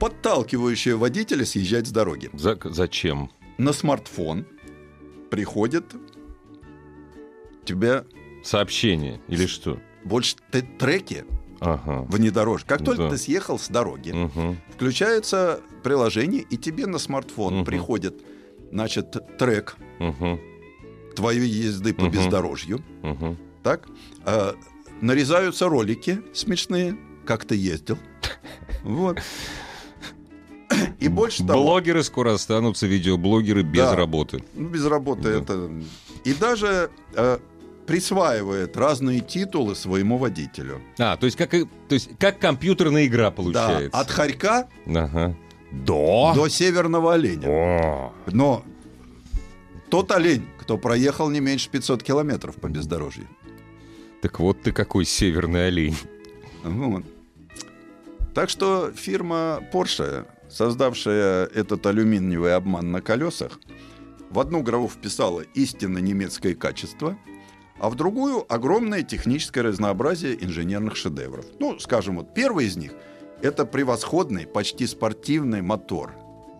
[0.00, 2.28] Подталкивающее водителя съезжать с дороги.
[2.32, 3.30] За, зачем?
[3.56, 4.46] На смартфон
[5.30, 5.84] приходит
[7.64, 8.04] тебе...
[8.42, 9.78] Сообщение или что?
[10.02, 10.34] Больше
[10.78, 11.24] треки
[11.60, 12.06] ага.
[12.08, 12.68] внедорожник.
[12.68, 13.10] Как только да.
[13.10, 14.56] ты съехал с дороги, угу.
[14.74, 17.64] включается приложение, и тебе на смартфон угу.
[17.64, 18.22] приходит,
[18.70, 20.40] значит, трек угу.
[21.14, 22.12] твоей езды по угу.
[22.12, 22.82] бездорожью.
[23.02, 23.36] Угу.
[23.62, 23.86] Так?
[24.24, 24.54] А,
[25.00, 27.98] нарезаются ролики смешные, как ты ездил.
[28.82, 29.18] Вот.
[30.98, 31.62] И больше того...
[31.64, 34.44] Блогеры скоро останутся видеоблогеры без да, работы.
[34.54, 35.30] Ну, без работы да.
[35.30, 35.70] это...
[36.24, 37.38] И даже э,
[37.90, 40.80] присваивает разные титулы своему водителю.
[40.96, 43.90] А, то есть как, то есть как компьютерная игра получается.
[43.90, 45.36] Да, от хорька ага.
[45.72, 46.30] до...
[46.36, 47.48] до северного оленя.
[47.48, 48.12] О.
[48.30, 48.64] Но
[49.88, 53.26] тот олень, кто проехал не меньше 500 километров по бездорожью.
[54.22, 55.96] Так вот ты какой северный олень.
[56.62, 57.04] Вот.
[58.34, 63.58] Так что фирма Porsche, создавшая этот алюминиевый обман на колесах,
[64.30, 67.18] в одну граву вписала истинно немецкое качество–
[67.80, 71.46] а в другую огромное техническое разнообразие инженерных шедевров.
[71.58, 72.92] Ну, скажем, вот первый из них–
[73.42, 76.12] это превосходный, почти спортивный мотор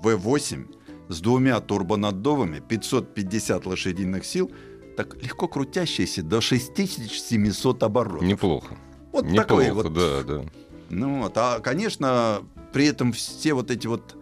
[0.03, 0.75] V8
[1.09, 4.51] с двумя турбонаддувами, 550 лошадиных сил,
[4.97, 8.23] так легко крутящийся до 6700 оборотов.
[8.23, 8.77] Неплохо.
[9.13, 9.93] Вот Неплохо, такой вот.
[9.93, 10.45] да, да.
[10.89, 14.17] Ну вот, а, конечно, при этом все вот эти вот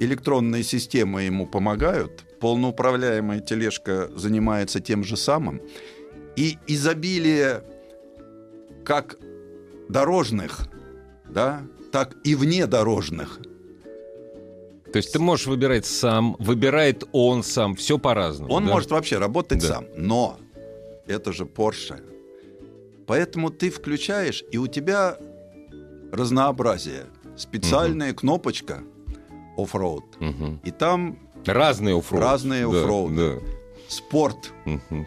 [0.00, 2.24] электронные системы ему помогают.
[2.40, 5.60] Полноуправляемая тележка занимается тем же самым
[6.36, 7.62] и изобилие
[8.84, 9.18] как
[9.88, 10.68] дорожных,
[11.28, 13.40] да, так и внедорожных.
[14.92, 18.52] То есть ты можешь выбирать сам, выбирает он сам, все по-разному.
[18.52, 18.72] Он да?
[18.72, 19.68] может вообще работать да.
[19.68, 20.38] сам, но
[21.06, 22.02] это же Porsche.
[23.06, 25.16] Поэтому ты включаешь, и у тебя
[26.12, 27.06] разнообразие.
[27.36, 28.20] Специальная угу.
[28.20, 28.82] кнопочка
[29.56, 30.04] оффроуд.
[30.20, 30.60] Угу.
[30.64, 32.22] И там разные оффроуд.
[32.22, 32.70] Разные.
[32.70, 33.61] Да, да
[33.92, 34.52] спорт.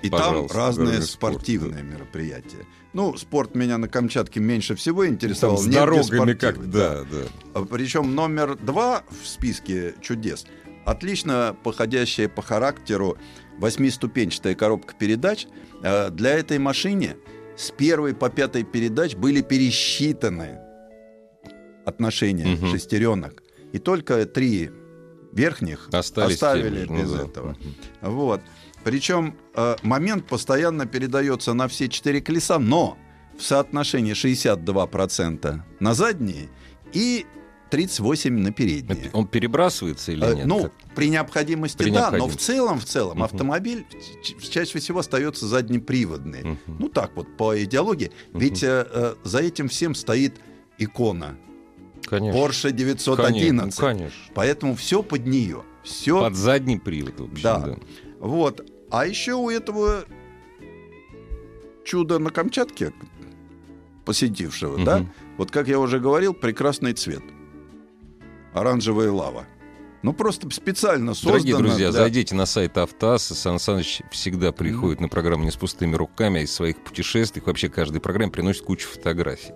[0.02, 1.96] И там разные спортивные спорт, да.
[1.98, 2.66] мероприятия.
[2.94, 5.58] Ну, спорт меня на Камчатке меньше всего интересовал.
[5.58, 7.24] Там с дорогами как, да, да.
[7.54, 7.62] да.
[7.66, 10.46] Причем номер два в списке чудес.
[10.86, 13.18] Отлично походящая по характеру
[13.58, 15.48] восьмиступенчатая коробка передач.
[15.84, 17.18] А, для этой машины
[17.58, 20.60] с первой по пятой передач были пересчитаны
[21.86, 22.68] отношения угу.
[22.68, 23.44] шестеренок.
[23.74, 24.72] И только три
[25.34, 27.58] верхних Остались оставили без ну, этого.
[28.02, 28.10] Да.
[28.10, 28.42] Вот.
[28.86, 33.00] Причем э, момент постоянно передается на все четыре колеса, но
[33.36, 36.50] в соотношении 62% на задние
[36.94, 37.26] и
[37.72, 39.10] 38 на передние.
[39.14, 40.46] Он перебрасывается или э, нет?
[40.46, 42.32] Ну, при необходимости, при да, необходимости.
[42.32, 43.88] но в целом, в целом, uh автомобиль
[44.52, 46.42] чаще всего остается заднеприводный.
[46.42, 48.10] uh Ну так вот, по идеологии.
[48.10, 50.40] uh Ведь э, э, за этим всем стоит
[50.78, 51.36] икона.
[52.06, 52.40] Конечно.
[52.40, 53.76] Porsche 911.
[53.76, 54.34] Конечно, конечно.
[54.36, 55.64] Поэтому все под нее.
[55.84, 56.20] Все...
[56.20, 57.60] Под задний привод, в общем, да.
[57.60, 57.78] да.
[58.20, 58.64] Вот.
[58.90, 60.06] А еще у этого
[61.84, 62.94] чуда на Камчатке,
[64.06, 64.84] посетившего, угу.
[64.84, 65.06] да,
[65.38, 67.24] вот как я уже говорил, прекрасный цвет.
[68.54, 69.46] Оранжевая лава.
[70.02, 71.34] Ну, просто специально создано.
[71.34, 72.00] Дорогие друзья, для...
[72.00, 73.34] зайдите на сайт Автоаса.
[73.34, 77.42] Сан Саныч всегда приходит mm на программу не с пустыми руками, а из своих путешествий.
[77.44, 79.54] Вообще, каждой программе приносит кучу фотографий.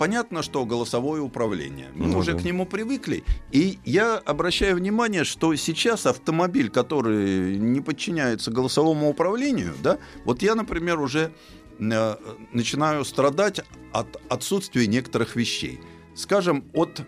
[0.00, 1.88] Понятно, что голосовое управление.
[1.94, 2.38] Мы ну, уже да.
[2.38, 3.22] к нему привыкли.
[3.52, 10.54] И я обращаю внимание, что сейчас автомобиль, который не подчиняется голосовому управлению, да, вот я,
[10.54, 11.34] например, уже
[11.78, 12.16] э,
[12.54, 13.60] начинаю страдать
[13.92, 15.80] от отсутствия некоторых вещей.
[16.14, 17.02] Скажем, от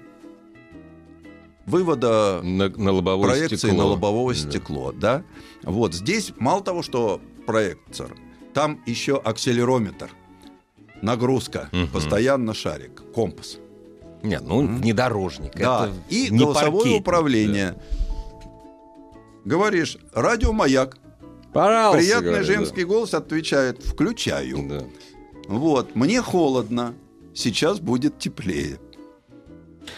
[1.65, 3.79] вывода на, на лобовое проекции стекло.
[3.79, 4.51] на лобовое да.
[4.51, 5.25] стекло, да.
[5.63, 8.15] Вот здесь мало того, что проектор,
[8.53, 10.11] там еще акселерометр–
[11.03, 11.89] нагрузка, угу.
[11.93, 13.59] постоянно шарик, компас.
[14.23, 15.57] Нет, ну, внедорожник.
[15.57, 17.75] Да, это и не голосовое паркетник, управление.
[19.45, 20.95] Говоришь, радиомаяк.
[20.95, 21.51] да.
[21.53, 24.69] Пожалуйста, Приятный говорю, женский голос отвечает, включаю.
[24.69, 24.79] Да.
[24.81, 24.87] Да.
[25.49, 26.95] Вот, мне холодно,
[27.35, 28.79] сейчас будет теплее.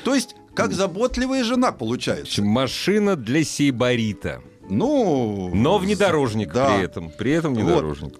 [0.05, 2.43] То есть, как заботливая жена получается.
[2.43, 4.41] машина для сейборита.
[4.71, 6.75] Ну, Но внедорожник да.
[6.75, 7.11] при этом.
[7.11, 8.15] При этом Вот.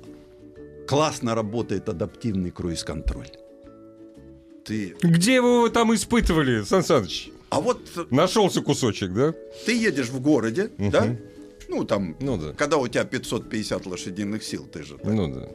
[0.87, 3.29] Классно работает адаптивный круиз-контроль.
[4.65, 4.97] Ты...
[5.03, 7.31] Где вы его там испытывали, Сан Саныч?
[7.51, 9.35] А вот Нашелся кусочек, да?
[9.67, 10.91] ты едешь в городе, Мгм.
[10.91, 11.17] да?
[11.69, 12.53] Ну, там, Ну да.
[12.53, 14.97] когда у тебя 550 лошадиных сил, ты же...
[14.99, 15.13] так.
[15.13, 15.49] Ну да.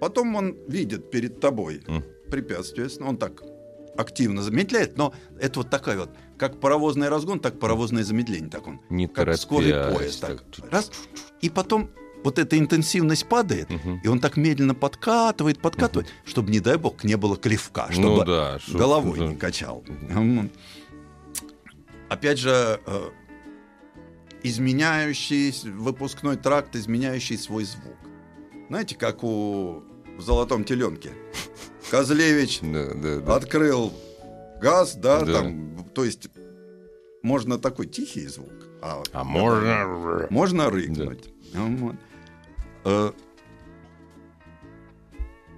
[0.00, 2.02] Потом он видит перед тобой М.
[2.30, 3.42] препятствие, он так
[3.96, 8.80] активно замедляет, но это вот такая вот, как паровозный разгон, так паровозное замедление, так он,
[8.90, 10.72] Не как скорый поезд, так, так.
[10.72, 10.90] раз,
[11.42, 11.90] и потом
[12.24, 14.00] вот эта интенсивность падает, Мгм.
[14.04, 18.24] и он так медленно подкатывает, подкатывает, чтобы, не дай бог, не было клевка, чтобы Ну
[18.24, 18.58] да.
[18.60, 19.26] чтоб- головой да.
[19.26, 19.84] не качал.
[22.08, 23.10] Опять же, э,
[24.42, 27.96] изменяющий выпускной тракт, изменяющий свой звук.
[28.68, 29.82] Знаете, как у
[30.16, 31.10] в золотом теленке.
[31.90, 33.36] Козлевич Да, да, да.
[33.36, 33.92] открыл
[34.60, 35.32] газ, да, Да.
[35.32, 36.28] там, то есть
[37.22, 40.26] можно такой тихий звук, а, А можно...
[40.30, 41.32] можно рыкнуть.
[41.54, 41.96] Вот.
[42.84, 43.12] Э,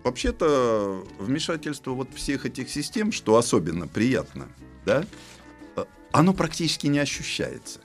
[0.02, 4.48] Вообще-то вмешательство вот всех этих систем, что особенно приятно,
[4.84, 5.04] да,
[5.76, 7.80] э, оно практически не ощущается.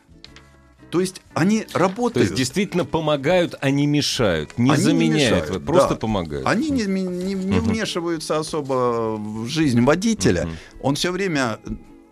[0.92, 2.26] То есть они То работают.
[2.26, 4.58] есть действительно помогают, а не мешают.
[4.58, 5.96] Не Они не заменяют, мешают, вот просто да.
[5.96, 6.46] помогают.
[6.46, 10.50] Они не, не- не- не вмешиваются особо в жизнь водителя.
[10.82, 11.60] Он все время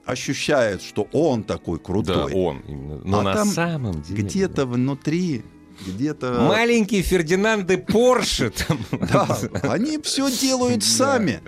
[0.06, 2.32] ощущает, что он такой Да, крутой.
[2.34, 3.02] он именно.
[3.04, 4.24] Но А на там самом деле...
[4.24, 5.44] Где-то внутри,
[5.86, 6.46] где-то...
[6.48, 8.80] Маленький Фердинанд де Порше там.
[8.92, 11.42] Да, они все делают сами.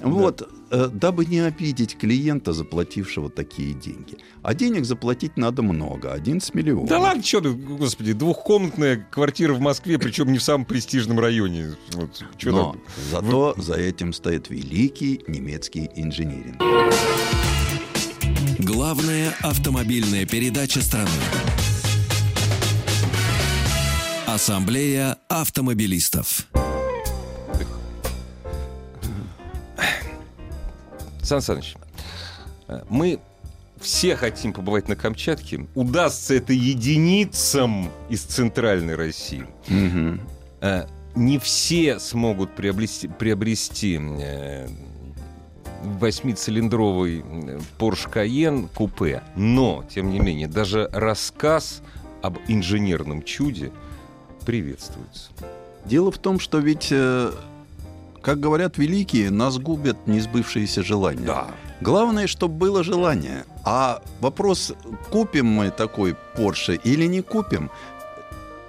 [0.00, 4.18] Вот, э, дабы не обидеть клиента, заплатившего такие деньги.
[4.42, 6.88] А денег заплатить надо много, 11 миллионов.
[6.88, 11.76] Да ладно, что ты, господи, двухкомнатная квартира в Москве, причем не в самом престижном районе.
[11.92, 12.82] Вот, Но там?
[13.12, 16.60] зато за этим стоит великий немецкий инжиниринг.
[18.58, 21.10] Главная автомобильная передача страны.
[24.32, 26.46] Ассамблея автомобилистов.
[31.22, 31.74] Сан Саныч,
[32.88, 33.20] мы
[33.78, 35.66] все хотим побывать на Камчатке.
[35.74, 39.44] Удастся это единицам из центральной России.
[40.62, 44.66] Э, Не все смогут приобрести, приобрести э,
[46.00, 49.22] восьмицилиндровый э, Porsche Cayenne купе.
[49.36, 51.82] Но, тем не менее, даже рассказ
[52.22, 53.72] об инженерном чуде
[54.42, 55.30] приветствуется.
[55.84, 57.32] Дело в том, что ведь, э,
[58.20, 61.46] как говорят великие, нас губят несбывшиеся желания.
[61.80, 63.44] Главное, чтобы было желание.
[63.64, 64.72] А вопрос,
[65.10, 67.70] купим мы такой Porsche или не купим,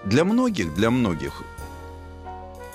[0.03, 1.43] для многих, для многих,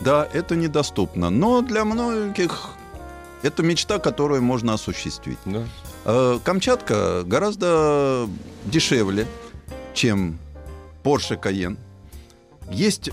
[0.01, 1.31] да, это недоступно.
[1.31, 2.71] Но для многих
[3.43, 5.39] это мечта, которую можно осуществить.
[5.45, 5.65] Да.
[6.05, 8.29] Э, Камчатка гораздо
[8.65, 9.27] дешевле,
[9.95, 10.39] чем
[11.03, 11.77] Porsche Cayenne.
[12.71, 13.11] Есть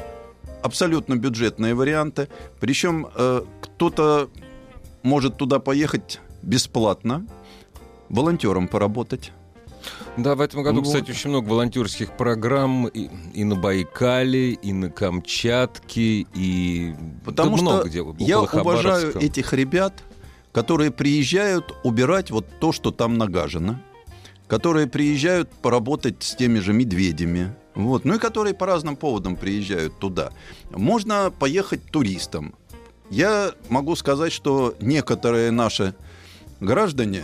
[0.63, 2.27] абсолютно бюджетные варианты.
[2.59, 4.29] Причем э, кто-то
[5.03, 7.25] может туда поехать бесплатно,
[8.09, 9.31] волонтером поработать.
[10.17, 10.87] Да, в этом году, Вот.
[10.87, 17.57] кстати, очень много волонтерских программ и, и на Байкале, и на Камчатке, и Потому да
[17.57, 19.93] что много где, я уважаю этих ребят,
[20.51, 23.79] которые приезжают убирать вот то, что там нагажено,
[24.47, 29.99] которые приезжают поработать с теми же медведями, вот, ну и которые по разным поводам приезжают
[29.99, 30.31] туда.
[30.71, 32.55] Можно поехать туристам.
[33.09, 35.93] Я могу сказать, что некоторые наши
[36.59, 37.23] граждане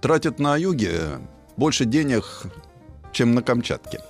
[0.00, 1.20] тратят на юге
[1.56, 2.42] больше денег,
[3.12, 4.00] чем на Камчатке.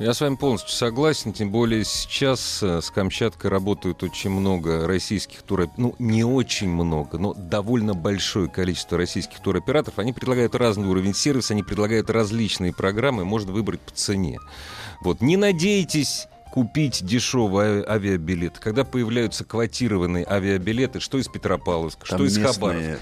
[0.00, 5.42] Я с вами полностью согласен, тем более сейчас э, с Камчаткой работают очень много российских
[5.42, 9.98] туроператоров, ну, не очень много, но довольно большое количество российских туроператоров.
[9.98, 14.38] Они предлагают разный уровень сервиса, они предлагают различные программы, можно выбрать по цене.
[15.02, 18.58] Вот, не надейтесь купить дешевый авиабилет.
[18.58, 22.98] Когда появляются квотированные авиабилеты, что из Петропавловска, что из Хабаровска,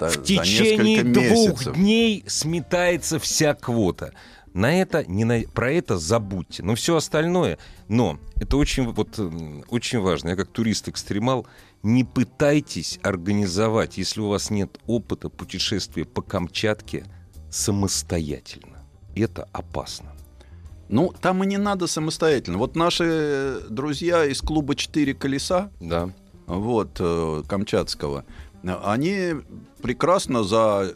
[0.00, 1.76] в течение двух месяцев.
[1.76, 4.12] дней сметается вся квота.
[4.54, 5.40] На это не на...
[5.54, 6.62] про это забудьте.
[6.62, 7.58] Но все остальное.
[7.88, 10.30] Но это очень вот м, очень важно.
[10.30, 11.46] Я как турист-экстремал
[11.82, 17.04] не пытайтесь организовать, если у вас нет опыта путешествия по Камчатке
[17.50, 18.84] самостоятельно.
[19.16, 20.12] Это опасно.
[20.88, 22.58] Ну, там и не надо самостоятельно.
[22.58, 26.10] Вот наши друзья из клуба «Четыре колеса», Да.
[26.46, 28.24] вот, э, Камчатского,
[28.62, 29.32] они
[29.82, 30.94] прекрасно за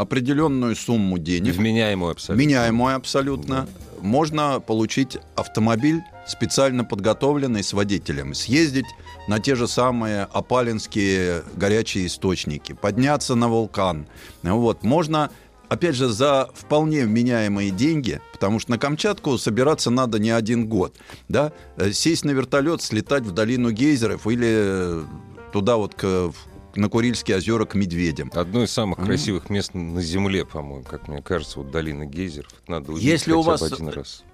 [0.00, 2.40] определенную сумму денег, Вменяемую абсолютно.
[2.40, 3.68] меняемую абсолютно,
[4.00, 8.86] можно получить автомобиль специально подготовленный с водителем, съездить
[9.28, 14.06] на те же самые опалинские горячие источники, подняться на вулкан.
[14.42, 14.82] Вот.
[14.84, 15.30] Можно
[15.68, 20.94] опять же, за вполне вменяемые деньги, потому что на Камчатку собираться надо не один год,
[21.28, 25.02] да, Э, сесть на вертолет, слетать в долину гейзеров или
[25.52, 26.32] туда вот к,
[26.76, 28.30] на Курильские озера к медведям.
[28.34, 32.52] Одно из самых красивых мест на Земле, по-моему, как мне кажется, вот долина гейзеров.
[32.68, 34.24] Надо увидеть Если у вас- один раз.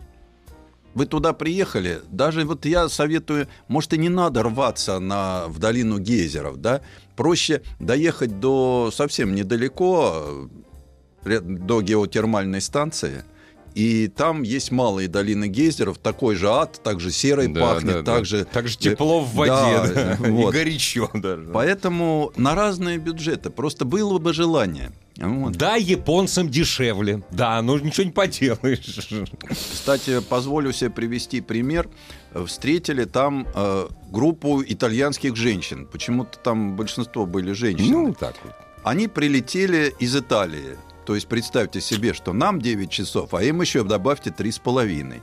[0.95, 5.99] Вы туда приехали, даже вот я советую, может и не надо рваться на, в долину
[5.99, 6.80] гейзеров, да,
[7.16, 10.49] проще доехать до совсем недалеко,
[11.26, 13.24] э, до геотермальной станции,
[13.76, 18.14] и там есть малые долины гейзеров, такой же ад, также серой Да, пахнет, да, да.
[18.14, 18.44] так же...
[18.46, 20.54] Так же тепло в воде, Да, да, и вот.
[20.54, 21.50] горячо даже.
[21.52, 24.92] Поэтому на разные бюджеты, просто было бы желание.
[25.18, 25.52] Вот.
[25.56, 27.22] Да, японцам дешевле.
[27.30, 29.10] Да, ну ничего не поделаешь.
[29.50, 31.86] Кстати, позволю себе привести пример.
[32.46, 35.86] Встретили там э, группу итальянских женщин.
[35.86, 37.90] Почему-то там большинство были женщины.
[37.90, 38.54] Ну, так вот.
[38.84, 40.78] Они прилетели из Италии.
[41.07, 45.22] То есть представьте себе, что нам 9 часов, а им еще добавьте 3,5.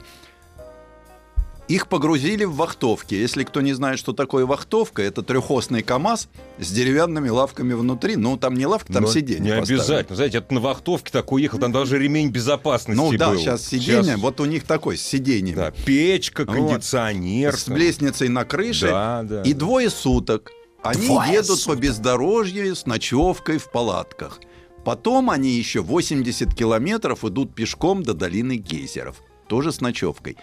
[1.69, 3.15] Их погрузили в вахтовки.
[3.15, 6.27] Если кто не знает, что такое вахтовка, это трехосный КАМАЗ
[6.59, 8.17] с деревянными лавками внутри.
[8.17, 9.39] Ну, там не лавка, там Но сиденье.
[9.39, 9.81] Не поставлено.
[9.84, 10.15] обязательно.
[10.17, 13.38] Знаете, это на вахтовке такой ехал, там даже ремень безопасности Ну да, был.
[13.39, 15.55] сейчас сиденье, Щас, вот у них такой, с сиденьем.
[15.55, 16.53] Да, печка, Вот.
[16.53, 17.55] кондиционер.
[17.57, 17.77] с там.
[17.77, 18.88] лестницей на крыше.
[18.88, 19.41] Да, да.
[19.43, 20.51] И двое суток
[20.84, 21.77] они Двое едут суток.
[21.77, 24.39] по бездорожью с ночевкой в палатках.
[24.84, 29.21] Потом они еще 80 километров идут пешком до долины гейзеров.
[29.47, 30.38] Тоже с ночевкой.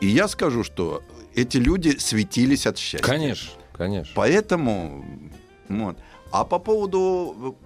[0.00, 1.02] И я скажу, что
[1.34, 3.06] эти люди светились от счастья.
[3.06, 4.12] Конечно, конечно.
[4.14, 5.04] Поэтому...
[5.68, 5.96] Вот.
[6.30, 7.56] А по поводу...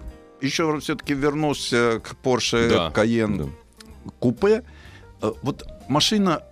[0.42, 4.10] Еще все-таки вернусь э, к Porsche Да, Cayenne да.
[4.18, 4.64] купе.
[5.22, 6.42] Э, Вот машина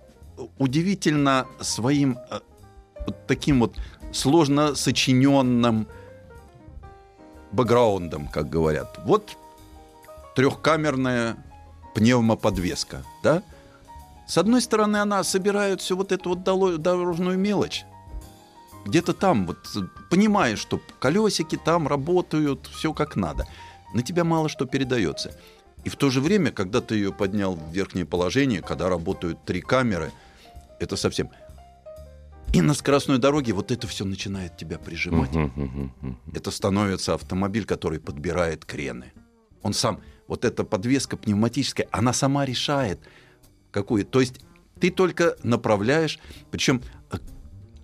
[0.57, 2.39] удивительно своим э,
[3.05, 3.75] вот таким вот
[4.11, 5.87] сложно сочиненным
[7.55, 8.99] бэкграундом, как говорят.
[9.05, 9.37] Вот
[10.35, 11.37] трехкамерная
[11.93, 13.41] пневмоподвеска, да?
[14.27, 17.85] С одной стороны, она собирает всю вот эту вот дорожную мелочь.
[18.85, 19.57] Где-то там, вот,
[20.09, 23.47] понимаешь, что колесики там работают, все как надо.
[23.93, 25.31] На тебя мало что передается.
[25.83, 29.61] И в то же время, когда ты ее поднял в верхнее положение, когда работают три
[29.61, 30.11] камеры,
[30.79, 31.29] это совсем...
[32.55, 35.33] И на скоростной дороге вот это все начинает тебя прижимать.
[35.33, 36.19] Мгм, мгм, мгм.
[36.33, 39.11] Это становится автомобиль, который подбирает крены.
[39.61, 42.99] Он сам, вот эта подвеска пневматическая, она сама решает,
[43.71, 44.05] какую.
[44.05, 44.39] То есть
[44.79, 46.81] ты только направляешь, причем,
[47.11, 47.17] э,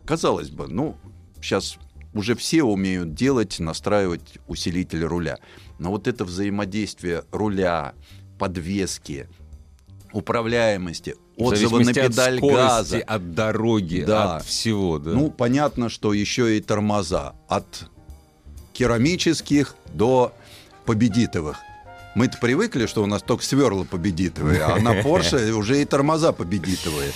[0.06, 0.96] казалось бы, ну,
[1.42, 1.78] сейчас
[2.14, 5.40] уже все умеют делать, настраивать усилитель руля.
[5.80, 7.94] Но вот это взаимодействие руля,
[8.40, 9.28] подвески,
[10.14, 12.98] управляемости, отзыва на зависимости от педаль скорости, газа.
[13.06, 14.38] от дороги, Да.
[14.38, 15.12] от всего, да.
[15.12, 17.34] Ну, понятно, что еще и тормоза.
[17.48, 17.86] От
[18.74, 20.34] керамических до
[20.86, 21.58] победитовых.
[22.16, 27.12] Мы-то привыкли, что у нас только сверла победитовые, а на Porsche уже и тормоза победитовые.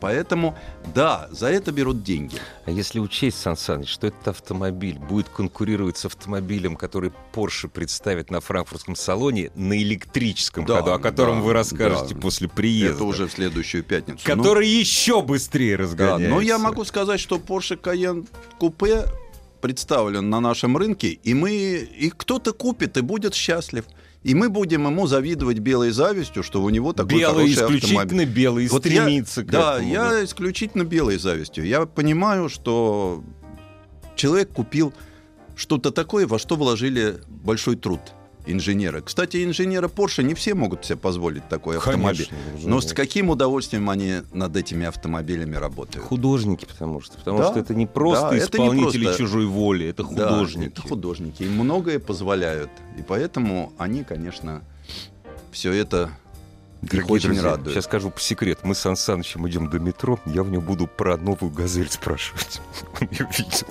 [0.00, 0.56] Поэтому,
[0.94, 2.36] да, за это берут деньги.
[2.64, 8.30] А если учесть, Сан Саныч, что этот автомобиль будет конкурировать с автомобилем, который Porsche представит
[8.30, 12.20] на франкфуртском салоне на электрическом Да, ходу, о котором да, вы расскажете да.
[12.20, 14.20] после приезда, Это уже в следующую пятницу.
[14.28, 16.28] Ну, который еще быстрее да, разгоняется.
[16.28, 18.26] но я могу сказать, что Porsche Cayenne
[18.60, 19.08] Coupe
[19.60, 23.84] представлен на нашем рынке, и мы и кто-то купит и будет счастлив.
[24.26, 28.26] И мы будем ему завидовать белой завистью, что у него такой белый, хороший исключительно автомобиль.
[28.34, 31.64] белый, Вот я- стремится к Да, этому, я исключительно белой завистью.
[31.64, 33.22] Я понимаю, что
[34.16, 34.92] человек купил
[35.54, 38.00] что-то такое, во что вложили большой труд
[38.46, 39.02] инженеры.
[39.02, 42.28] Кстати, инженеры Porsche не все могут себе позволить такой автомобиль.
[42.28, 46.06] Конечно, Но с каким удовольствием они над этими автомобилями работают?
[46.06, 47.16] Художники, потому что.
[47.18, 50.28] Потому Да, что это не просто да, это не исполнители просто- чужой воли, это Да,
[50.28, 50.68] художники.
[50.68, 51.42] это художники.
[51.42, 52.70] Им многое позволяют.
[52.98, 54.62] И поэтому они, конечно,
[55.52, 56.10] все это
[56.82, 57.74] Дорогие очень друзья, радует.
[57.74, 58.60] Сейчас скажу по секрету.
[58.64, 62.60] Мы с Сан Санычем идем до метро, я в нем буду про новую «Газель» спрашивать.
[63.00, 63.66] Он ее видел.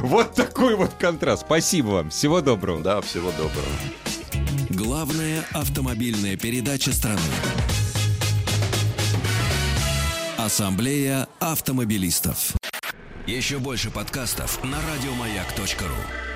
[0.00, 1.42] Вот такой вот контраст.
[1.44, 2.10] Спасибо вам.
[2.10, 2.80] Всего доброго.
[2.80, 3.66] Да, всего доброго.
[4.70, 7.20] Главная автомобильная передача страны.
[10.38, 12.54] Ассамблея автомобилистов.
[13.26, 16.29] Еще больше подкастов на радиомаяк.ру.